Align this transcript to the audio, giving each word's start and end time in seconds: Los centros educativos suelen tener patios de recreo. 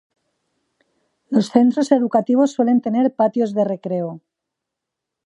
Los 1.29 1.49
centros 1.55 1.91
educativos 1.91 2.53
suelen 2.53 2.81
tener 2.81 3.13
patios 3.13 3.53
de 3.53 3.65
recreo. 3.65 4.11